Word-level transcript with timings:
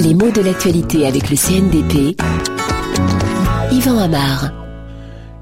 Les 0.00 0.14
mots 0.14 0.30
de 0.30 0.42
l'actualité 0.42 1.06
avec 1.06 1.30
le 1.30 1.36
CNDP. 1.36 2.20
Yvan 3.72 3.98
Amar. 3.98 4.52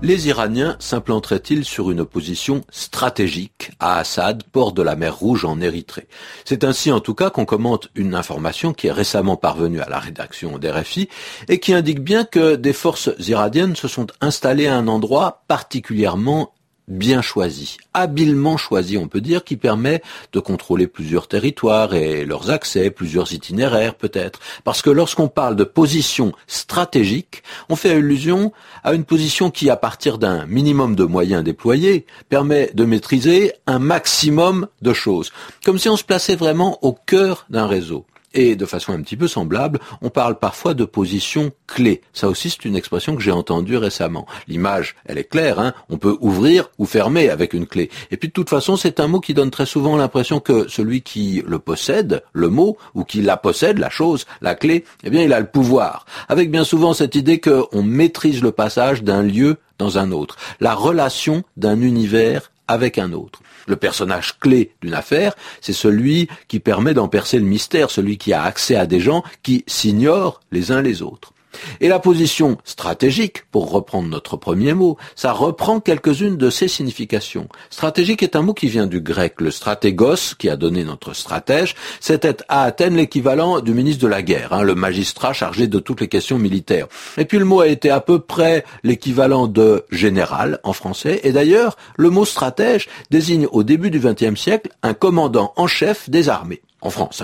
Les 0.00 0.28
Iraniens 0.28 0.76
s'implanteraient-ils 0.78 1.64
sur 1.64 1.90
une 1.90 2.04
position 2.04 2.62
stratégique 2.70 3.72
à 3.80 3.98
Assad, 3.98 4.44
port 4.44 4.70
de 4.70 4.82
la 4.82 4.94
mer 4.94 5.16
Rouge 5.16 5.44
en 5.44 5.60
Érythrée? 5.60 6.06
C'est 6.44 6.62
ainsi 6.62 6.92
en 6.92 7.00
tout 7.00 7.14
cas 7.14 7.30
qu'on 7.30 7.44
commente 7.44 7.88
une 7.96 8.14
information 8.14 8.72
qui 8.72 8.86
est 8.86 8.92
récemment 8.92 9.36
parvenue 9.36 9.80
à 9.80 9.88
la 9.88 9.98
rédaction 9.98 10.58
d'RFI 10.58 11.08
et 11.48 11.58
qui 11.58 11.74
indique 11.74 12.00
bien 12.00 12.24
que 12.24 12.54
des 12.54 12.72
forces 12.72 13.10
iraniennes 13.18 13.74
se 13.74 13.88
sont 13.88 14.06
installées 14.20 14.68
à 14.68 14.76
un 14.76 14.86
endroit 14.86 15.42
particulièrement 15.48 16.52
bien 16.88 17.22
choisi, 17.22 17.76
habilement 17.94 18.56
choisi 18.56 18.98
on 18.98 19.08
peut 19.08 19.20
dire, 19.20 19.44
qui 19.44 19.56
permet 19.56 20.02
de 20.32 20.40
contrôler 20.40 20.86
plusieurs 20.86 21.28
territoires 21.28 21.94
et 21.94 22.24
leurs 22.24 22.50
accès, 22.50 22.90
plusieurs 22.90 23.32
itinéraires 23.32 23.94
peut-être. 23.94 24.40
Parce 24.64 24.82
que 24.82 24.90
lorsqu'on 24.90 25.28
parle 25.28 25.56
de 25.56 25.64
position 25.64 26.32
stratégique, 26.46 27.42
on 27.68 27.76
fait 27.76 27.92
allusion 27.92 28.52
à 28.82 28.94
une 28.94 29.04
position 29.04 29.50
qui, 29.50 29.70
à 29.70 29.76
partir 29.76 30.18
d'un 30.18 30.46
minimum 30.46 30.96
de 30.96 31.04
moyens 31.04 31.44
déployés, 31.44 32.06
permet 32.28 32.70
de 32.74 32.84
maîtriser 32.84 33.52
un 33.66 33.78
maximum 33.78 34.68
de 34.82 34.92
choses. 34.92 35.32
Comme 35.64 35.78
si 35.78 35.88
on 35.88 35.96
se 35.96 36.04
plaçait 36.04 36.36
vraiment 36.36 36.78
au 36.82 36.92
cœur 36.92 37.46
d'un 37.50 37.66
réseau. 37.66 38.06
Et 38.34 38.56
de 38.56 38.66
façon 38.66 38.92
un 38.92 39.00
petit 39.00 39.16
peu 39.16 39.28
semblable, 39.28 39.80
on 40.02 40.10
parle 40.10 40.38
parfois 40.38 40.74
de 40.74 40.84
position 40.84 41.50
clé. 41.66 42.02
Ça 42.12 42.28
aussi, 42.28 42.50
c'est 42.50 42.64
une 42.64 42.76
expression 42.76 43.16
que 43.16 43.22
j'ai 43.22 43.32
entendue 43.32 43.76
récemment. 43.76 44.26
L'image, 44.48 44.96
elle 45.06 45.18
est 45.18 45.24
claire, 45.24 45.58
hein 45.58 45.72
on 45.88 45.98
peut 45.98 46.16
ouvrir 46.20 46.70
ou 46.78 46.86
fermer 46.86 47.30
avec 47.30 47.54
une 47.54 47.66
clé. 47.66 47.90
Et 48.10 48.16
puis 48.16 48.28
de 48.28 48.32
toute 48.32 48.50
façon, 48.50 48.76
c'est 48.76 49.00
un 49.00 49.08
mot 49.08 49.20
qui 49.20 49.34
donne 49.34 49.50
très 49.50 49.66
souvent 49.66 49.96
l'impression 49.96 50.40
que 50.40 50.68
celui 50.68 51.02
qui 51.02 51.42
le 51.46 51.58
possède, 51.58 52.22
le 52.32 52.48
mot, 52.48 52.76
ou 52.94 53.04
qui 53.04 53.22
la 53.22 53.36
possède, 53.36 53.78
la 53.78 53.90
chose, 53.90 54.26
la 54.40 54.54
clé, 54.54 54.84
eh 55.04 55.10
bien, 55.10 55.22
il 55.22 55.32
a 55.32 55.40
le 55.40 55.46
pouvoir. 55.46 56.06
Avec 56.28 56.50
bien 56.50 56.64
souvent 56.64 56.92
cette 56.92 57.14
idée 57.14 57.40
qu'on 57.40 57.82
maîtrise 57.82 58.42
le 58.42 58.52
passage 58.52 59.02
d'un 59.02 59.22
lieu 59.22 59.56
dans 59.78 59.98
un 59.98 60.10
autre, 60.12 60.36
la 60.60 60.74
relation 60.74 61.44
d'un 61.56 61.80
univers 61.80 62.50
avec 62.68 62.98
un 62.98 63.12
autre. 63.12 63.40
Le 63.66 63.76
personnage 63.76 64.38
clé 64.38 64.72
d'une 64.80 64.94
affaire, 64.94 65.34
c'est 65.60 65.72
celui 65.72 66.28
qui 66.46 66.60
permet 66.60 66.94
d'en 66.94 67.08
percer 67.08 67.38
le 67.38 67.44
mystère, 67.44 67.90
celui 67.90 68.18
qui 68.18 68.32
a 68.32 68.42
accès 68.42 68.76
à 68.76 68.86
des 68.86 69.00
gens 69.00 69.24
qui 69.42 69.64
s'ignorent 69.66 70.40
les 70.52 70.70
uns 70.70 70.82
les 70.82 71.02
autres. 71.02 71.32
Et 71.80 71.88
la 71.88 71.98
position 71.98 72.58
stratégique, 72.64 73.44
pour 73.50 73.70
reprendre 73.70 74.08
notre 74.08 74.36
premier 74.36 74.74
mot, 74.74 74.96
ça 75.16 75.32
reprend 75.32 75.80
quelques-unes 75.80 76.36
de 76.36 76.50
ses 76.50 76.68
significations. 76.68 77.48
Stratégique 77.70 78.22
est 78.22 78.36
un 78.36 78.42
mot 78.42 78.54
qui 78.54 78.68
vient 78.68 78.86
du 78.86 79.00
grec. 79.00 79.40
Le 79.40 79.50
stratégos, 79.50 80.34
qui 80.38 80.48
a 80.48 80.56
donné 80.56 80.84
notre 80.84 81.14
stratège, 81.14 81.74
c'était 82.00 82.36
à 82.48 82.62
Athènes 82.62 82.96
l'équivalent 82.96 83.60
du 83.60 83.72
ministre 83.72 84.02
de 84.02 84.08
la 84.08 84.22
guerre, 84.22 84.52
hein, 84.52 84.62
le 84.62 84.74
magistrat 84.74 85.32
chargé 85.32 85.66
de 85.66 85.78
toutes 85.78 86.00
les 86.00 86.08
questions 86.08 86.38
militaires. 86.38 86.86
Et 87.16 87.24
puis 87.24 87.38
le 87.38 87.44
mot 87.44 87.60
a 87.60 87.68
été 87.68 87.90
à 87.90 88.00
peu 88.00 88.18
près 88.18 88.64
l'équivalent 88.82 89.46
de 89.46 89.84
général 89.90 90.60
en 90.64 90.72
français. 90.72 91.20
Et 91.24 91.32
d'ailleurs, 91.32 91.76
le 91.96 92.10
mot 92.10 92.24
stratège 92.24 92.88
désigne 93.10 93.46
au 93.50 93.62
début 93.62 93.90
du 93.90 94.00
XXe 94.00 94.40
siècle 94.40 94.70
un 94.82 94.94
commandant 94.94 95.52
en 95.56 95.66
chef 95.66 96.10
des 96.10 96.28
armées 96.28 96.62
en 96.80 96.90
France. 96.90 97.22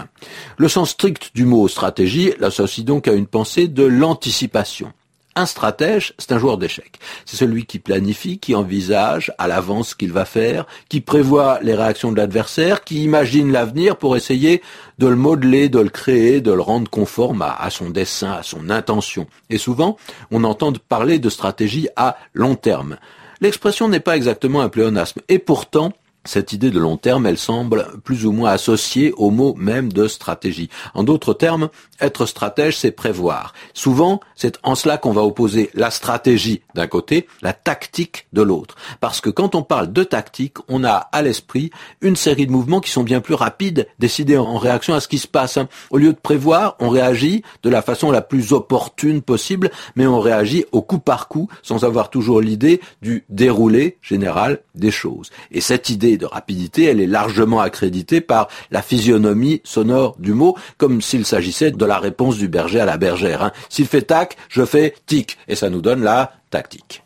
Le 0.57 0.69
sens 0.69 0.91
strict 0.91 1.31
du 1.35 1.45
mot 1.45 1.69
stratégie 1.69 2.33
l'associe 2.39 2.85
donc 2.85 3.09
à 3.09 3.13
une 3.13 3.27
pensée 3.27 3.69
de 3.69 3.85
l'anticipation. 3.85 4.93
Un 5.37 5.47
stratège, 5.47 6.15
c'est 6.19 6.31
un 6.31 6.39
joueur 6.39 6.59
d'échecs. 6.59 7.01
C'est 7.25 7.37
celui 7.37 7.67
qui 7.67 7.81
planifie, 7.81 8.39
qui 8.39 8.55
envisage 8.55 9.33
à 9.37 9.49
l'avance 9.49 9.89
ce 9.89 9.95
qu'il 9.97 10.13
va 10.13 10.25
faire, 10.25 10.65
qui 10.89 11.01
prévoit 11.01 11.59
les 11.61 11.75
réactions 11.75 12.13
de 12.13 12.17
l'adversaire, 12.17 12.85
qui 12.85 13.03
imagine 13.03 13.51
l'avenir 13.51 13.97
pour 13.97 14.17
essayer 14.17 14.63
de 14.99 15.09
le 15.09 15.17
modeler, 15.17 15.69
de 15.69 15.81
le 15.81 15.89
créer, 15.89 16.41
de 16.41 16.53
le 16.53 16.61
rendre 16.61 16.89
conforme 16.89 17.43
à, 17.43 17.53
à, 17.53 17.71
son 17.71 17.91
dessin, 17.91 18.31
à 18.31 18.45
son 18.45 18.71
intention. 18.71 19.27
Et 19.51 19.59
souvent, 19.59 19.97
on 20.31 20.45
entend 20.45 20.73
parler 20.89 21.19
de 21.19 21.29
stratégie 21.29 21.89
à 21.97 22.17
long 22.33 22.55
terme. 22.55 22.97
L'expression 23.41 23.89
n'est 23.89 23.99
pas 23.99 24.17
exactement 24.17 24.61
un 24.61 24.69
pléonasme. 24.69 25.21
Et 25.29 25.41
pourtant, 25.41 25.93
cette 26.25 26.53
idée 26.53 26.71
de 26.71 26.79
long 26.79 26.97
terme, 26.97 27.27
elle 27.27 27.39
semble 27.39 27.87
plus 28.03 28.27
ou 28.27 28.33
moins 28.33 28.51
associée 28.51 29.13
au 29.17 29.31
mot 29.31 29.55
même 29.57 29.93
de 29.93 30.09
stratégie. 30.09 30.71
En 30.95 31.05
d'autres 31.05 31.35
termes, 31.35 31.69
être 32.01 32.27
stratège, 32.27 32.79
c'est 32.79 32.91
prévoir. 32.91 33.53
Souvent, 33.75 34.21
c'est 34.35 34.59
en 34.63 34.75
cela 34.75 34.99
qu'on 34.99 35.13
va 35.13 35.23
opposer 35.23 35.71
la 35.75 35.91
stratégie 35.91 36.63
d'un 36.75 36.87
côté, 36.87 37.27
la 37.43 37.53
tactique 37.53 38.27
de 38.33 38.43
l'autre. 38.43 38.77
Parce 39.01 39.21
que 39.21 39.31
quand 39.31 39.55
on 39.55 39.63
parle 39.63 39.93
de 39.93 40.03
tactique, 40.03 40.57
on 40.69 40.85
a 40.85 40.95
à 40.95 41.23
l'esprit 41.23 41.71
une 42.01 42.17
série 42.17 42.47
de 42.47 42.53
mouvements 42.53 42.81
qui 42.81 42.91
sont 42.91 43.03
bien 43.03 43.21
plus 43.21 43.35
rapides, 43.35 43.87
décidés 43.99 44.39
en 44.39 44.59
réaction 44.59 44.95
à 44.95 45.01
ce 45.01 45.09
qui 45.09 45.19
se 45.19 45.29
passe. 45.29 45.59
Au 45.91 45.99
lieu 45.99 46.13
de 46.13 46.19
prévoir, 46.19 46.77
on 46.81 46.89
réagit 46.89 47.43
de 47.63 47.71
la 47.71 47.83
façon 47.83 48.11
la 48.11 48.23
plus 48.23 48.53
opportune 48.53 49.23
possible, 49.23 49.71
mais 49.97 50.07
on 50.07 50.21
réagit 50.21 50.65
au 50.73 50.83
coup 50.83 50.99
par 50.99 51.29
coup, 51.29 51.49
sans 51.63 51.85
avoir 51.85 52.11
toujours 52.11 52.41
l'idée 52.41 52.81
du 53.03 53.25
déroulé 53.29 53.99
général 54.03 54.61
des 54.75 54.91
choses. 54.91 55.31
Et 55.51 55.61
cette 55.61 55.91
idée 55.91 56.14
de 56.19 56.27
rapidité, 56.27 56.85
elle 56.85 57.01
est 57.01 57.07
largement 57.07 57.61
accréditée 57.61 58.21
par 58.21 58.49
la 58.71 58.83
physionomie 58.83 59.61
sonore 59.65 60.17
du 60.19 60.35
mot, 60.35 60.57
comme 60.79 61.01
s'il 61.01 61.25
s'agissait 61.25 61.71
de 61.71 61.85
la 61.85 61.99
réponse 61.99 62.37
du 62.37 62.49
berger 62.49 62.81
à 62.81 62.85
la 62.85 62.97
bergère. 62.97 63.43
Hein. 63.43 63.53
S'il 63.69 63.87
fait 63.87 64.03
tac, 64.03 64.37
je 64.49 64.65
fais 64.65 64.95
tic, 65.07 65.39
et 65.49 65.57
ça 65.57 65.71
nous 65.71 65.81
donne 65.81 66.03
la 66.03 66.33
tactique. 66.51 67.03